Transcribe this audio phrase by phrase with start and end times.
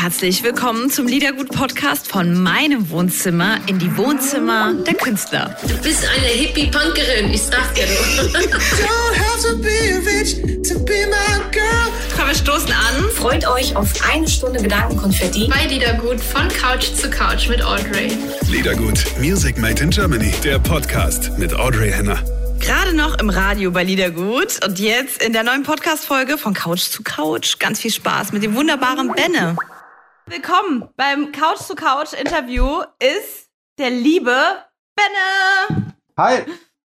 [0.00, 5.56] Herzlich willkommen zum Liedergut-Podcast von meinem Wohnzimmer in die Wohnzimmer der Künstler.
[5.66, 8.32] Du bist eine Hippie-Punkerin, ich sag dir nur.
[12.16, 13.10] Komm, wir stoßen an.
[13.16, 15.48] Freut euch auf eine Stunde Gedankenkonfetti.
[15.48, 18.16] Bei Liedergut von Couch zu Couch mit Audrey.
[18.48, 22.22] Liedergut, Music Made in Germany, der Podcast mit Audrey Henner.
[22.60, 27.02] Gerade noch im Radio bei Liedergut und jetzt in der neuen Podcast-Folge von Couch zu
[27.02, 27.58] Couch.
[27.58, 29.56] Ganz viel Spaß mit dem wunderbaren Benne.
[30.30, 33.48] Willkommen beim Couch zu Couch Interview ist
[33.78, 34.34] der liebe
[34.94, 35.94] Benne.
[36.18, 36.40] Hi.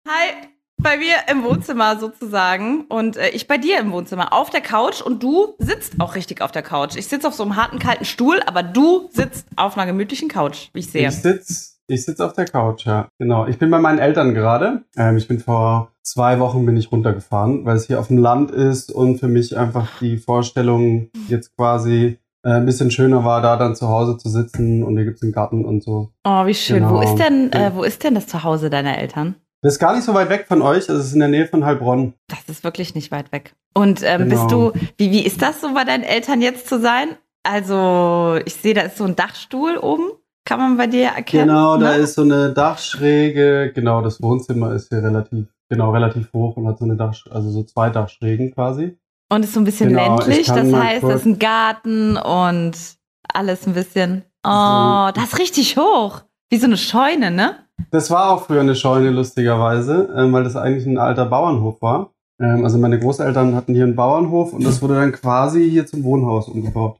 [0.09, 0.49] Hi.
[0.79, 5.03] Bei mir im Wohnzimmer sozusagen und äh, ich bei dir im Wohnzimmer auf der Couch
[5.03, 6.97] und du sitzt auch richtig auf der Couch.
[6.97, 10.71] Ich sitze auf so einem harten, kalten Stuhl, aber du sitzt auf einer gemütlichen Couch,
[10.73, 11.09] wie ich sehe.
[11.09, 13.09] Ich sitze ich sitz auf der Couch, ja.
[13.19, 13.47] Genau.
[13.47, 14.85] Ich bin bei meinen Eltern gerade.
[14.97, 18.51] Ähm, ich bin vor zwei Wochen bin ich runtergefahren, weil es hier auf dem Land
[18.51, 22.19] ist und für mich einfach die Vorstellung jetzt quasi
[22.51, 25.65] ein bisschen schöner war, da dann zu Hause zu sitzen und hier gibt's einen Garten
[25.65, 26.11] und so.
[26.25, 26.79] Oh, wie schön.
[26.79, 26.95] Genau.
[26.95, 29.37] Wo ist denn, äh, wo ist denn das Zuhause deiner Eltern?
[29.63, 30.89] Das ist gar nicht so weit weg von euch.
[30.89, 32.15] Es ist in der Nähe von Heilbronn.
[32.29, 33.55] Das ist wirklich nicht weit weg.
[33.75, 34.31] Und ähm, Genau.
[34.31, 37.09] bist du, wie, wie ist das so bei deinen Eltern jetzt zu sein?
[37.43, 40.11] Also, ich sehe, da ist so ein Dachstuhl oben.
[40.45, 41.49] Kann man bei dir erkennen?
[41.49, 42.03] Genau, da ne?
[42.03, 43.73] ist so eine Dachschräge.
[43.75, 47.51] Genau, das Wohnzimmer ist hier relativ, genau, relativ hoch und hat so eine Dach, also
[47.51, 48.97] so zwei Dachschrägen quasi.
[49.29, 50.47] Und ist so ein bisschen Genau, ländlich.
[50.47, 52.73] Das heißt, das ist ein Garten und
[53.33, 54.23] alles ein bisschen.
[54.45, 54.49] Oh,
[55.09, 55.13] So.
[55.15, 56.23] das ist richtig hoch.
[56.51, 57.57] Wie so eine Scheune, ne?
[57.91, 62.13] Das war auch früher eine Scheune, lustigerweise, ähm, weil das eigentlich ein alter Bauernhof war.
[62.41, 66.05] Ähm, also meine Großeltern hatten hier einen Bauernhof und das wurde dann quasi hier zum
[66.05, 66.99] Wohnhaus umgebaut.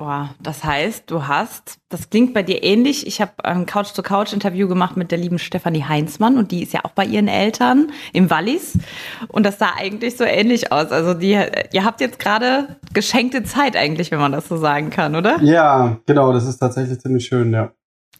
[0.00, 3.06] Boah, das heißt, du hast, das klingt bei dir ähnlich.
[3.06, 6.92] Ich habe ein Couch-to-Couch-Interview gemacht mit der lieben Stefanie Heinzmann und die ist ja auch
[6.92, 8.78] bei ihren Eltern im Wallis.
[9.28, 10.90] Und das sah eigentlich so ähnlich aus.
[10.90, 11.38] Also die,
[11.72, 15.38] ihr habt jetzt gerade geschenkte Zeit eigentlich, wenn man das so sagen kann, oder?
[15.42, 17.72] Ja, genau, das ist tatsächlich ziemlich schön, ja.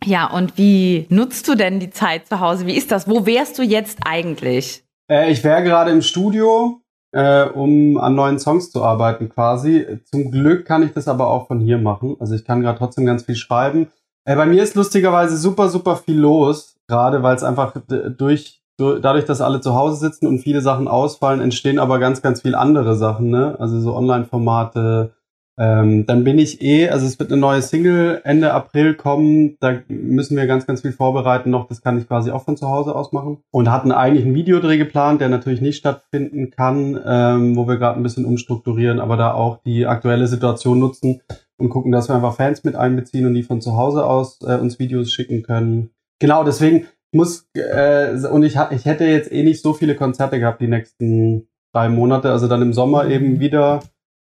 [0.04, 2.66] Ja, und wie nutzt du denn die Zeit zu Hause?
[2.66, 3.08] Wie ist das?
[3.08, 4.84] Wo wärst du jetzt eigentlich?
[5.10, 6.79] Äh, ich wäre gerade im Studio,
[7.12, 10.00] äh, um an neuen Songs zu arbeiten quasi.
[10.04, 12.16] Zum Glück kann ich das aber auch von hier machen.
[12.20, 13.88] Also ich kann gerade trotzdem ganz viel schreiben.
[14.24, 17.74] Äh, bei mir ist lustigerweise super, super viel los, gerade weil es einfach
[18.16, 22.22] durch, durch, dadurch, dass alle zu Hause sitzen und viele Sachen ausfallen, entstehen aber ganz,
[22.22, 23.56] ganz viel andere Sachen, ne?
[23.58, 25.12] Also so Online-Formate.
[25.60, 29.58] Ähm, dann bin ich eh, also es wird eine neue Single Ende April kommen.
[29.60, 31.68] Da müssen wir ganz, ganz viel vorbereiten noch.
[31.68, 33.42] Das kann ich quasi auch von zu Hause aus machen.
[33.50, 38.00] Und hatten eigentlich einen Videodreh geplant, der natürlich nicht stattfinden kann, ähm, wo wir gerade
[38.00, 41.20] ein bisschen umstrukturieren, aber da auch die aktuelle Situation nutzen
[41.58, 44.56] und gucken, dass wir einfach Fans mit einbeziehen und die von zu Hause aus äh,
[44.56, 45.90] uns Videos schicken können.
[46.20, 50.62] Genau, deswegen muss äh, und ich, ich hätte jetzt eh nicht so viele Konzerte gehabt
[50.62, 53.80] die nächsten drei Monate, also dann im Sommer eben wieder.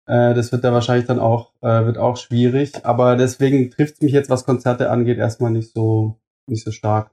[0.05, 4.01] Äh, das wird da wahrscheinlich dann auch äh, wird auch schwierig, aber deswegen trifft es
[4.01, 7.11] mich jetzt, was Konzerte angeht, erstmal nicht so nicht so stark.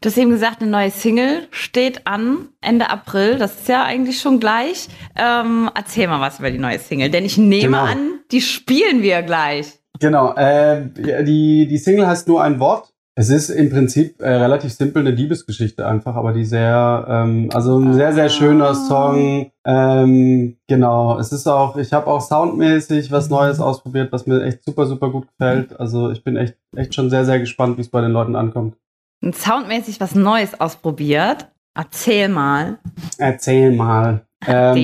[0.00, 3.36] Du hast eben gesagt, eine neue Single steht an Ende April.
[3.38, 4.88] Das ist ja eigentlich schon gleich.
[5.14, 7.84] Ähm, erzähl mal was über die neue Single, denn ich nehme Genau.
[7.84, 9.78] an, die spielen wir gleich.
[10.00, 10.86] Genau, äh,
[11.22, 12.93] die, die Single heißt nur ein Wort.
[13.16, 17.78] Es ist im Prinzip äh, relativ simpel eine Liebesgeschichte einfach, aber die sehr, ähm, also
[17.78, 19.52] ein sehr, sehr schöner Song.
[19.64, 24.64] Ähm, genau, es ist auch, ich habe auch soundmäßig was Neues ausprobiert, was mir echt
[24.64, 25.78] super, super gut gefällt.
[25.78, 28.76] Also ich bin echt, echt schon sehr, sehr gespannt, wie es bei den Leuten ankommt.
[29.22, 31.48] Und soundmäßig was Neues ausprobiert.
[31.76, 32.78] Erzähl mal.
[33.18, 34.26] Erzähl mal.
[34.46, 34.74] Ähm.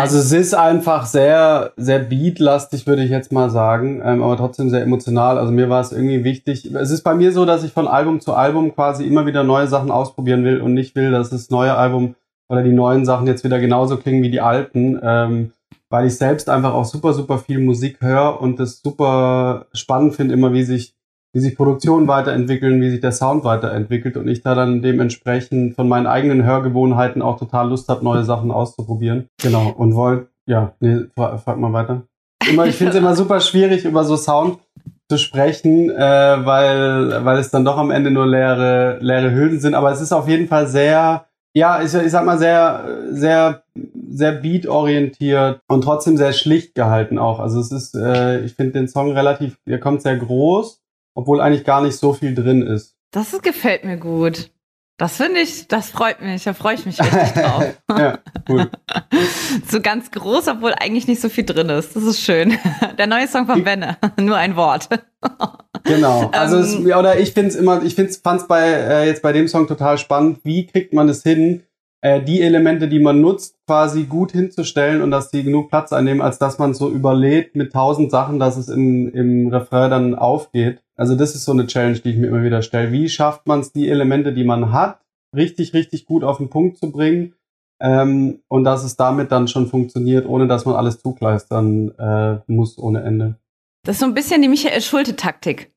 [0.00, 4.70] Also es ist einfach sehr, sehr beatlastig, würde ich jetzt mal sagen, ähm, aber trotzdem
[4.70, 5.38] sehr emotional.
[5.38, 6.72] Also mir war es irgendwie wichtig.
[6.74, 9.66] Es ist bei mir so, dass ich von Album zu Album quasi immer wieder neue
[9.66, 12.14] Sachen ausprobieren will und nicht will, dass das neue Album
[12.48, 15.52] oder die neuen Sachen jetzt wieder genauso klingen wie die alten, ähm,
[15.88, 20.34] weil ich selbst einfach auch super, super viel Musik höre und es super spannend finde,
[20.34, 20.94] immer wie sich
[21.32, 25.88] wie sich Produktionen weiterentwickeln, wie sich der Sound weiterentwickelt und ich da dann dementsprechend von
[25.88, 29.28] meinen eigenen Hörgewohnheiten auch total Lust habe, neue Sachen auszuprobieren.
[29.42, 29.70] Genau.
[29.76, 32.02] Und wollt, ja, nee, fra- frag mal weiter.
[32.48, 34.58] Immer, ich finde es immer super schwierig, über so Sound
[35.08, 39.74] zu sprechen, äh, weil, weil es dann doch am Ende nur leere, leere Hülsen sind.
[39.74, 43.62] Aber es ist auf jeden Fall sehr, ja, ich, ich sag mal, sehr, sehr,
[44.08, 47.40] sehr beat-orientiert und trotzdem sehr schlicht gehalten auch.
[47.40, 50.80] Also es ist, äh, ich finde den Song relativ, der kommt sehr groß,
[51.14, 52.96] obwohl eigentlich gar nicht so viel drin ist.
[53.10, 54.50] Das ist, gefällt mir gut.
[55.00, 56.44] Das finde ich, das freut mich.
[56.44, 57.64] Da freue ich mich richtig drauf.
[57.88, 58.18] ja,
[58.50, 58.70] cool.
[59.66, 61.96] so ganz groß, obwohl eigentlich nicht so viel drin ist.
[61.96, 62.58] Das ist schön.
[62.98, 63.96] Der neue Song von Benne.
[64.18, 64.90] Nur ein Wort.
[65.84, 66.30] Genau.
[66.32, 69.32] Also es, Ähm, oder ich finde es immer, ich find's, fand's bei äh, jetzt bei
[69.32, 70.40] dem Song total spannend.
[70.44, 71.62] Wie kriegt man es hin,
[72.02, 76.20] äh, die Elemente, die man nutzt, quasi gut hinzustellen und dass die genug Platz einnehmen,
[76.20, 80.82] als dass man so überlädt mit tausend Sachen, dass es im, im Refrain dann aufgeht.
[81.00, 82.92] Also das ist so eine Challenge, die ich mir immer wieder stelle.
[82.92, 85.00] Wie schafft man es, die Elemente, die man hat,
[85.34, 87.34] richtig, richtig gut auf den Punkt zu bringen
[87.80, 92.78] ähm, und dass es damit dann schon funktioniert, ohne dass man alles zugleistern äh, muss
[92.78, 93.36] ohne Ende.
[93.86, 95.72] Das ist so ein bisschen die Michael Schulte-Taktik.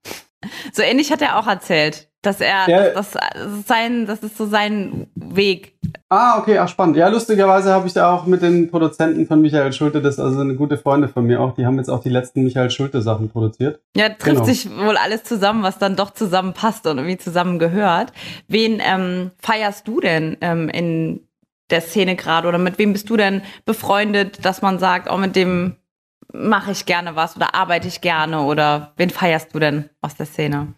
[0.73, 2.89] So ähnlich hat er auch erzählt, dass er, Ja.
[2.89, 5.72] das, das, sein, das ist so sein Weg.
[6.15, 6.95] Ah, okay, ach spannend.
[6.95, 10.41] Ja, lustigerweise habe ich da auch mit den Produzenten von Michael Schulte, das ist also
[10.41, 13.29] eine gute Freunde von mir auch, die haben jetzt auch die letzten Michael Schulte Sachen
[13.29, 13.81] produziert.
[13.97, 14.43] Ja, trifft Genau.
[14.43, 18.13] sich wohl alles zusammen, was dann doch zusammenpasst und irgendwie zusammengehört.
[18.47, 21.27] Wen ähm, feierst du denn ähm, in
[21.71, 25.35] der Szene gerade oder mit wem bist du denn befreundet, dass man sagt, oh, mit
[25.35, 25.77] dem
[26.31, 30.27] mache ich gerne was oder arbeite ich gerne oder wen feierst du denn aus der
[30.27, 30.75] Szene?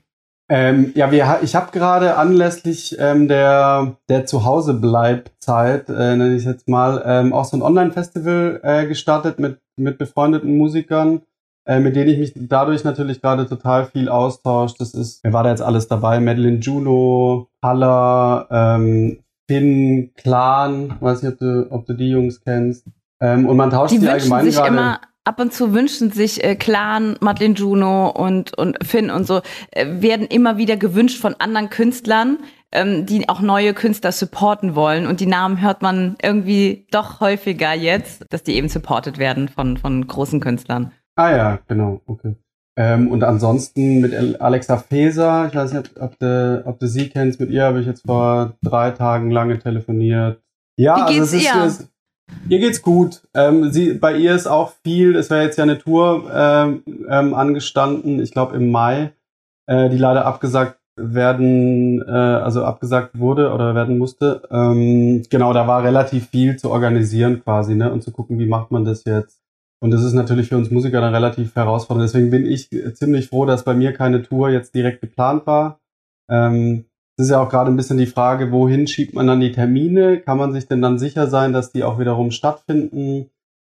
[0.48, 6.46] Ähm, ja, wir, ich habe gerade anlässlich ähm, der, der Zuhause-Bleib-Zeit, äh, nenne ich es
[6.46, 11.24] jetzt mal, ähm, auch so ein Online-Festival äh, gestartet mit, mit befreundeten Musikern,
[11.66, 14.76] äh, mit denen ich mich dadurch natürlich gerade total viel austausche.
[14.78, 16.20] Das ist, wer war da jetzt alles dabei?
[16.20, 22.86] Madeline Juno, Haller, ähm, Finn, Clan, weiß nicht, ob du, ob du die Jungs kennst.
[23.20, 25.00] Ähm, und man tauscht Die wünschen allgemein gerade.
[25.26, 29.42] Ab und zu wünschen sich äh, Clan, Madeleine Juno und, und Finn und so,
[29.72, 32.38] äh, werden immer wieder gewünscht von anderen Künstlern,
[32.72, 35.08] ähm, die auch neue Künstler supporten wollen.
[35.08, 39.78] Und die Namen hört man irgendwie doch häufiger jetzt, dass die eben supported werden von,
[39.78, 40.92] von großen Künstlern.
[41.16, 42.36] Ah ja, genau, okay.
[42.78, 47.40] Ähm, und ansonsten mit Alexa Feser, ich weiß nicht, ob du, ob du sie kennst,
[47.40, 50.42] mit ihr habe ich jetzt vor drei Tagen lange telefoniert.
[50.78, 51.88] Ja, Wie geht's also es ist, ihr?
[52.50, 53.22] Ihr geht's gut.
[53.34, 57.34] Ähm, sie, bei ihr ist auch viel, es wäre jetzt ja eine Tour ähm, ähm,
[57.34, 59.14] angestanden, ich glaube im Mai,
[59.68, 64.44] äh, die leider abgesagt werden, äh, also abgesagt wurde oder werden musste.
[64.50, 67.92] Ähm, genau, da war relativ viel zu organisieren quasi, ne?
[67.92, 69.42] Und zu gucken, wie macht man das jetzt.
[69.82, 72.08] Und das ist natürlich für uns Musiker dann relativ herausfordernd.
[72.08, 75.80] Deswegen bin ich ziemlich froh, dass bei mir keine Tour jetzt direkt geplant war.
[76.30, 76.86] Ähm,
[77.18, 80.20] es ist ja auch gerade ein bisschen die Frage, wohin schiebt man dann die Termine?
[80.20, 83.30] Kann man sich denn dann sicher sein, dass die auch wiederum stattfinden?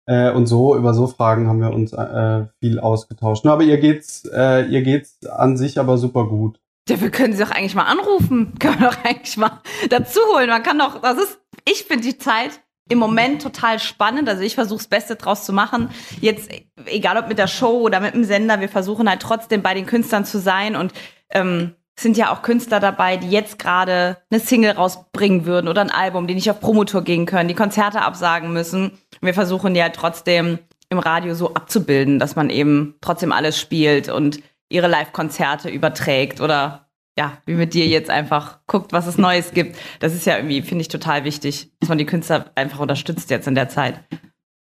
[0.05, 3.45] Äh, und so, über so Fragen haben wir uns äh, viel ausgetauscht.
[3.45, 6.59] Aber ihr geht's, äh, ihr geht's an sich aber super gut.
[6.88, 8.53] Wir können sie doch eigentlich mal anrufen.
[8.59, 10.49] Können wir doch eigentlich mal dazu holen.
[10.49, 12.59] Man kann doch, das ist, ich finde die Zeit
[12.89, 14.27] im Moment total spannend.
[14.27, 15.89] Also ich versuche das Beste draus zu machen.
[16.19, 16.49] Jetzt,
[16.85, 19.85] egal ob mit der Show oder mit dem Sender, wir versuchen halt trotzdem bei den
[19.85, 20.91] Künstlern zu sein und
[21.29, 25.91] ähm, sind ja auch Künstler dabei, die jetzt gerade eine Single rausbringen würden oder ein
[25.91, 28.97] Album, die nicht auf Promotour gehen können, die Konzerte absagen müssen.
[29.21, 30.59] Wir versuchen halt trotzdem
[30.89, 34.39] im Radio so abzubilden, dass man eben trotzdem alles spielt und
[34.69, 39.75] ihre Live-Konzerte überträgt oder ja, wie mit dir jetzt einfach guckt, was es Neues gibt.
[39.99, 43.47] Das ist ja irgendwie, finde ich, total wichtig, dass man die Künstler einfach unterstützt jetzt
[43.47, 43.99] in der Zeit.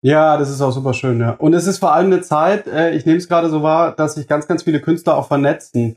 [0.02, 1.32] Ja, das ist auch super schön, ja.
[1.32, 4.14] Und es ist vor allem eine Zeit, äh, ich nehme es gerade so wahr, dass
[4.14, 5.96] sich ganz, ganz viele Künstler auch vernetzen,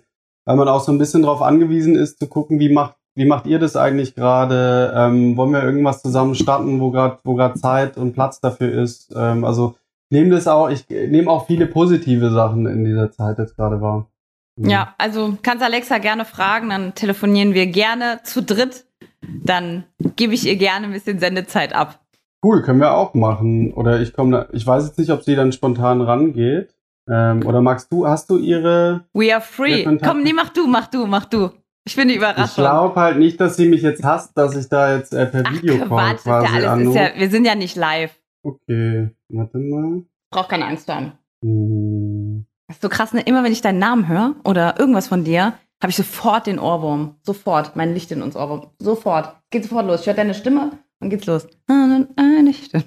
[0.49, 3.45] weil man auch so ein bisschen darauf angewiesen ist, zu gucken, wie macht, wie macht
[3.45, 4.91] ihr das eigentlich gerade?
[4.95, 9.13] Ähm, wollen wir irgendwas zusammen starten, wo gerade wo grad Zeit und Platz dafür ist?
[9.15, 9.75] Ähm, also
[10.09, 14.07] nehme das auch, ich nehme auch viele positive Sachen in dieser Zeit jetzt gerade wahr.
[14.55, 14.69] Mhm.
[14.71, 18.85] Ja, also kannst Alexa gerne fragen, dann telefonieren wir gerne zu dritt.
[19.21, 19.83] Dann
[20.15, 21.99] gebe ich ihr gerne ein bisschen Sendezeit ab.
[22.43, 23.71] Cool, können wir auch machen.
[23.71, 26.73] Oder ich komme, ich weiß jetzt nicht, ob sie dann spontan rangeht.
[27.09, 29.83] Ähm, oder magst du, hast du ihre We are free.
[30.03, 31.49] Komm, nee, mach du, mach du, mach du.
[31.85, 34.95] Ich bin die Ich glaube halt nicht, dass sie mich jetzt hasst, dass ich da
[34.95, 37.56] jetzt äh, per Ach, Videocall Quatsch, ist quasi ja alles, ist ja, wir sind ja
[37.56, 38.11] nicht live.
[38.44, 40.04] Okay, warte mal.
[40.30, 41.13] Brauch keine Angst haben.
[41.44, 42.45] Hm.
[42.68, 43.21] Das ist so krass, ne?
[43.21, 47.16] Immer wenn ich deinen Namen höre oder irgendwas von dir, habe ich sofort den Ohrwurm.
[47.23, 47.75] Sofort.
[47.75, 48.68] Mein Licht in uns Ohrwurm.
[48.78, 49.35] Sofort.
[49.49, 50.01] Geht sofort los.
[50.01, 51.47] Ich höre deine Stimme und geht's los.
[51.68, 52.83] Eine Stimme.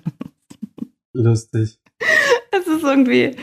[1.12, 1.78] Lustig.
[2.50, 3.34] Das ist irgendwie.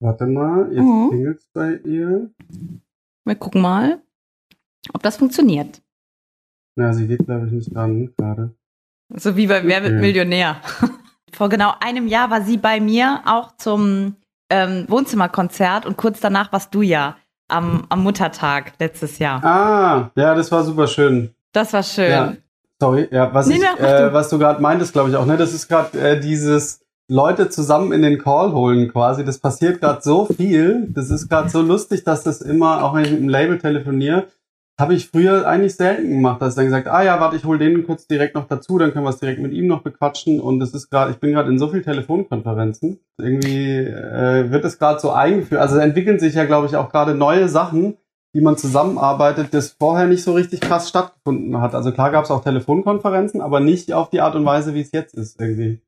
[0.00, 1.08] Warte mal, jetzt Mhm.
[1.10, 2.30] klingelt's bei ihr.
[3.24, 4.00] Wir gucken mal,
[4.94, 5.82] ob das funktioniert.
[6.76, 8.54] Na, sie geht, glaube ich, nicht dran gerade.
[9.14, 10.00] So wie bei Wer wird Okay.
[10.00, 10.56] Millionär.
[11.32, 14.16] Vor genau einem Jahr war sie bei mir auch zum
[14.50, 17.16] ähm, Wohnzimmerkonzert und kurz danach warst du ja
[17.48, 19.44] am, am Muttertag letztes Jahr.
[19.44, 21.34] Ah, ja, das war super schön.
[21.52, 22.10] Das war schön.
[22.10, 22.32] Ja.
[22.80, 24.12] Sorry, ja, was, Nee, ich, äh, du.
[24.12, 25.36] was du gerade meintest, glaube ich auch, ne?
[25.36, 29.24] Das ist gerade äh, dieses Leute zusammen in den Call holen quasi.
[29.24, 30.86] Das passiert gerade so viel.
[30.90, 34.28] Das ist gerade so lustig, dass das immer, auch wenn ich mit dem Label telefoniere,
[34.78, 37.58] habe ich früher eigentlich selten gemacht, dass ich dann gesagt, ah ja, warte, ich hole
[37.58, 40.40] den kurz direkt noch dazu, dann können wir es direkt mit ihm noch bequatschen.
[40.40, 43.00] Und das ist gerade, ich bin gerade in so vielen Telefonkonferenzen.
[43.18, 45.60] Irgendwie äh, wird es gerade so eingeführt.
[45.60, 47.96] Also es entwickeln sich ja, glaube ich, auch gerade neue Sachen,
[48.32, 51.74] wie man zusammenarbeitet, das vorher nicht so richtig krass stattgefunden hat.
[51.74, 54.92] Also klar gab es auch Telefonkonferenzen, aber nicht auf die Art und Weise, wie es
[54.92, 55.80] jetzt ist irgendwie.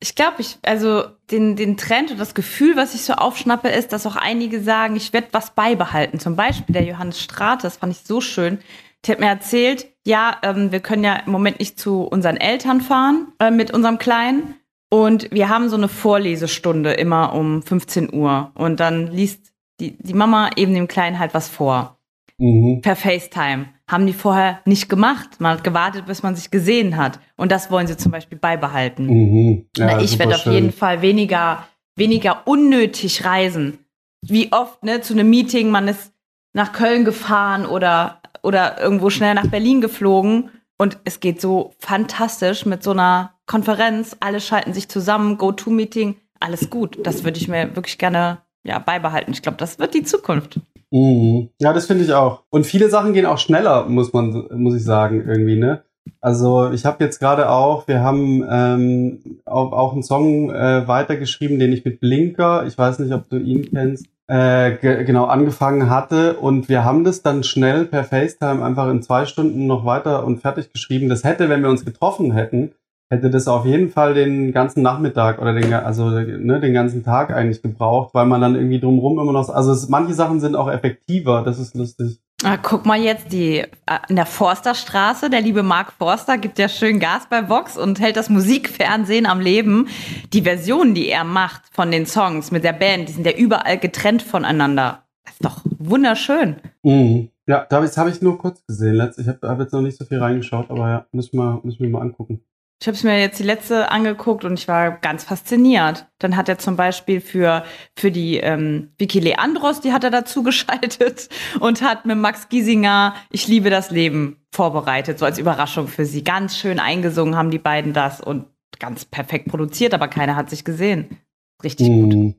[0.00, 3.92] Ich glaube, ich, also den, den Trend und das Gefühl, was ich so aufschnappe, ist,
[3.92, 6.18] dass auch einige sagen, ich werde was beibehalten.
[6.18, 8.58] Zum Beispiel der Johannes Strate, das fand ich so schön.
[9.06, 12.80] Der hat mir erzählt, ja, ähm, wir können ja im Moment nicht zu unseren Eltern
[12.80, 14.56] fahren äh, mit unserem Kleinen.
[14.90, 18.52] Und wir haben so eine Vorlesestunde immer um 15 Uhr.
[18.54, 21.98] Und dann liest die, die Mama eben dem Kleinen halt was vor.
[22.38, 22.80] Mhm.
[22.82, 23.73] Per FaceTime.
[23.90, 25.40] Haben die vorher nicht gemacht.
[25.40, 27.20] Man hat gewartet, bis man sich gesehen hat.
[27.36, 29.06] Und das wollen sie zum Beispiel beibehalten.
[29.06, 29.66] Mhm.
[29.76, 33.78] Ja, ich werde auf jeden Fall weniger, weniger unnötig reisen.
[34.22, 36.12] Wie oft, ne, zu einem Meeting, man ist
[36.54, 40.50] nach Köln gefahren oder, oder irgendwo schnell nach Berlin geflogen.
[40.78, 44.16] Und es geht so fantastisch mit so einer Konferenz.
[44.20, 46.98] Alle schalten sich zusammen, Go-To-Meeting, alles gut.
[47.02, 49.32] Das würde ich mir wirklich gerne ja, beibehalten.
[49.32, 50.60] Ich glaube, das wird die Zukunft.
[50.94, 51.50] Mhm.
[51.60, 52.44] Ja, das finde ich auch.
[52.50, 55.82] Und viele Sachen gehen auch schneller, muss man, muss ich sagen, irgendwie, ne?
[56.20, 61.58] Also ich habe jetzt gerade auch, wir haben ähm, auch, auch einen Song äh, weitergeschrieben,
[61.58, 65.90] den ich mit Blinker, ich weiß nicht, ob du ihn kennst, äh, ge genau angefangen
[65.90, 70.24] hatte und wir haben das dann schnell per FaceTime einfach in zwei Stunden noch weiter
[70.24, 71.08] und fertig geschrieben.
[71.08, 72.72] Das hätte, wenn wir uns getroffen hätten,
[73.14, 77.32] hätte das auf jeden Fall den ganzen Nachmittag oder den, also ne, den ganzen Tag
[77.32, 80.68] eigentlich gebraucht, weil man dann irgendwie drumherum immer noch, also es, manche Sachen sind auch
[80.68, 82.20] effektiver, das ist lustig.
[82.42, 83.66] Ah, guck mal jetzt, die äh,
[84.08, 88.16] in der Forsterstraße, der liebe Mark Forster gibt ja schön Gas bei Vox und hält
[88.16, 89.88] das Musikfernsehen am Leben.
[90.32, 93.78] Die Versionen, die er macht von den Songs mit der Band, die sind ja überall
[93.78, 95.04] getrennt voneinander.
[95.24, 96.56] Das ist doch wunderschön.
[96.82, 97.30] Mhm.
[97.46, 99.10] Ja, das habe ich nur kurz gesehen.
[99.16, 101.88] Ich habe hab jetzt noch nicht so viel reingeschaut, aber ja, mal, muss ich mir
[101.88, 102.40] mal angucken.
[102.84, 106.06] Ich habe es mir jetzt die letzte angeguckt und ich war ganz fasziniert.
[106.18, 107.64] Dann hat er zum Beispiel für,
[107.96, 113.14] für die ähm, Vicky Leandros, die hat er dazu geschaltet und hat mit Max Giesinger
[113.30, 116.24] Ich liebe das Leben vorbereitet, so als Überraschung für sie.
[116.24, 118.44] Ganz schön eingesungen haben die beiden das und
[118.78, 121.16] ganz perfekt produziert, aber keiner hat sich gesehen.
[121.62, 122.12] Richtig gut.
[122.14, 122.34] Mhm.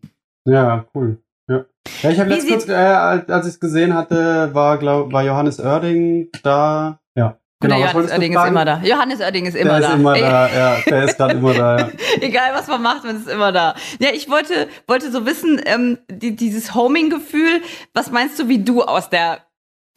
[0.45, 1.23] Ja, cool.
[1.49, 1.65] Ja,
[2.03, 5.23] ja ich habe letztens, kurz, äh, als als ich es gesehen hatte, war, glaub, war
[5.23, 6.99] Johannes Oerding da.
[7.15, 7.39] Ja.
[7.67, 8.81] Genau, Johannes Oerding ist immer da.
[8.83, 9.87] Johannes Oerding ist immer der da.
[9.87, 10.77] ist immer da, ja.
[10.87, 11.89] Der ist gerade immer da, ja.
[12.21, 13.75] Egal, was man macht, man ist immer da.
[13.99, 17.61] Ja, ich wollte, wollte so wissen, ähm, die, dieses Homing-Gefühl,
[17.93, 19.39] was meinst du, wie du aus der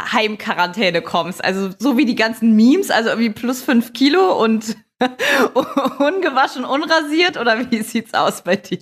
[0.00, 1.44] Heimquarantäne kommst?
[1.44, 4.76] Also so wie die ganzen Memes, also irgendwie plus fünf Kilo und
[5.98, 8.78] ungewaschen, unrasiert oder wie sieht's aus bei dir?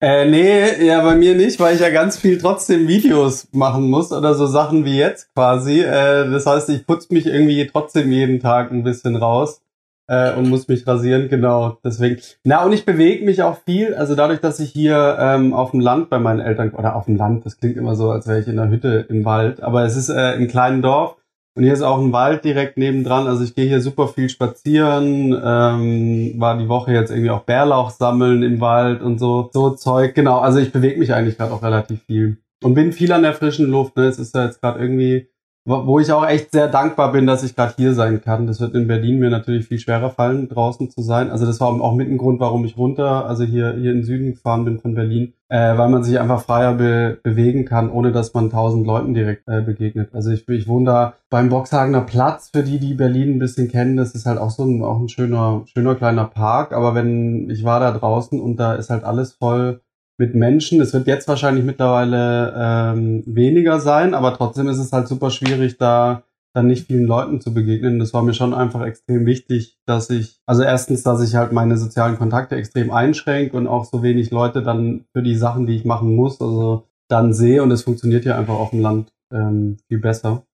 [0.00, 4.12] Äh, nee, ja, bei mir nicht, weil ich ja ganz viel trotzdem Videos machen muss
[4.12, 5.80] oder so Sachen wie jetzt quasi.
[5.80, 9.60] Äh, das heißt, ich putze mich irgendwie trotzdem jeden Tag ein bisschen raus
[10.06, 11.78] äh, und muss mich rasieren, genau.
[11.84, 12.20] Deswegen.
[12.44, 13.94] Na, und ich bewege mich auch viel.
[13.94, 17.16] Also dadurch, dass ich hier ähm, auf dem Land bei meinen Eltern, oder auf dem
[17.16, 19.96] Land, das klingt immer so, als wäre ich in einer Hütte im Wald, aber es
[19.96, 21.16] ist äh, im kleinen Dorf.
[21.58, 23.26] Und hier ist auch ein Wald direkt nebendran.
[23.26, 25.36] Also ich gehe hier super viel spazieren.
[25.44, 30.14] Ähm, war die Woche jetzt irgendwie auch Bärlauch sammeln im Wald und so, so Zeug.
[30.14, 32.36] Genau, also ich bewege mich eigentlich gerade auch relativ viel.
[32.62, 33.96] Und bin viel an der frischen Luft.
[33.96, 34.04] Ne?
[34.04, 35.30] Es ist ja jetzt gerade irgendwie,
[35.64, 38.46] wo ich auch echt sehr dankbar bin, dass ich gerade hier sein kann.
[38.46, 41.28] Das wird in Berlin mir natürlich viel schwerer fallen, draußen zu sein.
[41.28, 44.04] Also das war auch mit ein Grund, warum ich runter, also hier, hier in den
[44.04, 48.12] Süden gefahren bin von Berlin, äh, weil man sich einfach freier be bewegen kann, ohne
[48.12, 50.10] dass man tausend Leuten direkt äh, begegnet.
[50.14, 53.96] Also ich, ich wohne da beim Boxhagener Platz, für die, die Berlin ein bisschen kennen,
[53.96, 56.72] das ist halt auch so ein, auch ein schöner, schöner kleiner Park.
[56.72, 59.80] Aber wenn, ich war da draußen und da ist halt alles voll
[60.18, 60.80] mit Menschen.
[60.80, 65.78] Es wird jetzt wahrscheinlich mittlerweile ähm, weniger sein, aber trotzdem ist es halt super schwierig,
[65.78, 66.24] da
[66.54, 67.98] dann nicht vielen Leuten zu begegnen.
[67.98, 71.76] Das war mir schon einfach extrem wichtig, dass ich, also erstens, dass ich halt meine
[71.76, 75.84] sozialen Kontakte extrem einschränke und auch so wenig Leute dann für die Sachen, die ich
[75.84, 80.00] machen muss, also dann sehe und es funktioniert ja einfach auf dem Land ähm, viel
[80.00, 80.44] besser.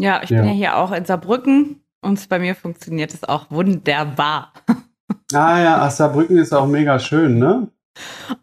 [0.00, 0.40] Ja, ich Ja.
[0.40, 4.52] bin ja hier auch in Saarbrücken und bei mir funktioniert es auch wunderbar.
[5.34, 7.68] Ah ja, ach, Saarbrücken ist auch mega schön, ne?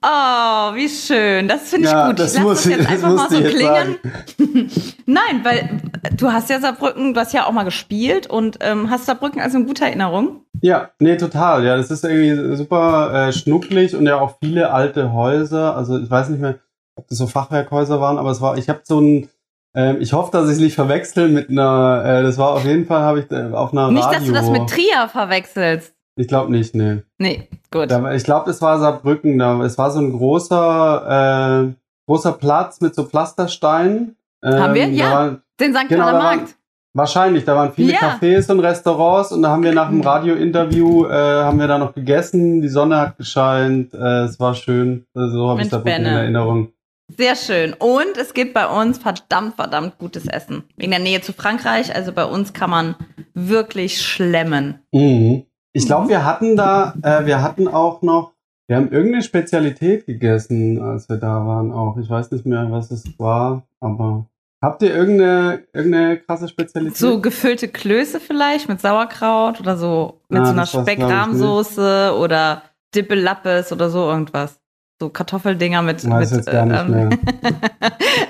[0.04, 1.48] Oh, wie schön.
[1.48, 2.20] Das finde ich ja, gut.
[2.20, 3.98] das ich lasse muss das ich, jetzt das einfach mal musste so klingen.
[5.06, 5.82] Nein, weil
[6.16, 9.58] du hast ja Saarbrücken, du hast ja auch mal gespielt und ähm, hast Saarbrücken also
[9.58, 10.44] in guter Erinnerung.
[10.62, 11.66] Ja, nee, total.
[11.66, 15.76] Ja, das ist irgendwie super äh, schnucklig und ja auch viele alte Häuser.
[15.76, 16.60] Also ich weiß nicht mehr,
[16.96, 19.30] ob das so Fachwerkhäuser waren, aber es war, ich habe so ein,
[19.74, 22.86] ähm, ich hoffe, dass ich es nicht verwechsel mit einer, äh, das war auf jeden
[22.86, 24.20] Fall, habe ich äh, auf einer Nicht, Radio.
[24.20, 25.94] dass du das mit Trier verwechselst.
[26.20, 27.02] Ich glaube nicht, nee.
[27.18, 27.90] Nee, gut.
[27.90, 29.38] Da, ich glaube, es war Saarbrücken.
[29.40, 31.74] Da, es war so ein großer, äh,
[32.08, 34.16] großer Platz mit so Pflastersteinen.
[34.44, 34.86] Ähm, Haben wir?
[34.88, 35.12] da Ja.
[35.12, 35.90] war- Den St.
[35.90, 36.56] Genau, waren- Markt.
[36.94, 38.00] Wahrscheinlich, da waren viele Ja.
[38.20, 41.94] Cafés und Restaurants und da haben wir nach dem Radiointerview, äh, haben wir da noch
[41.94, 46.06] gegessen, die Sonne hat gescheint, äh, es war schön, äh, so habe ich da in.
[46.06, 46.70] Erinnerung.
[47.16, 47.74] Sehr schön.
[47.78, 50.64] Und es gibt bei uns verdammt, verdammt gutes Essen.
[50.78, 51.96] Wegen der Nähe zu Frankreich.
[51.96, 52.96] Also bei uns kann man
[53.36, 54.80] wirklich schlemmen.
[54.92, 55.44] Mhm.
[55.74, 58.34] Ich glaube, wir hatten da, äh, wir hatten auch noch,
[58.68, 61.98] wir haben irgendeine Spezialität gegessen, als wir da waren auch.
[61.98, 64.26] Ich weiß nicht mehr, was es war, aber
[64.62, 66.98] habt ihr irgendeine, irgendeine krasse Spezialität?
[66.98, 72.64] So gefüllte Klöße vielleicht mit Sauerkraut oder so mit Ah, so einer Speckrahmsoße oder
[72.96, 74.60] Dippelappes oder so irgendwas.
[75.00, 76.08] So Kartoffeldinger mit.
[76.10, 77.10] Weiß mit jetzt gar nicht mehr.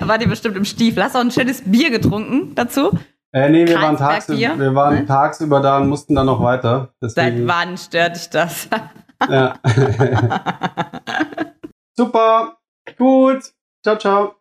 [0.00, 1.02] War die bestimmt im Stiefel.
[1.02, 2.92] Hast auch ein schönes Bier getrunken dazu?
[3.32, 5.06] Äh, nee, wir waren, tagsüber, wir waren Ne?
[5.06, 6.92] tagsüber da und mussten dann noch weiter.
[7.00, 8.68] Seit Deswegen, wann stört dich das?
[9.28, 9.54] ja.
[11.96, 12.56] Super,
[12.98, 13.42] gut.
[13.84, 14.34] Ciao, ciao.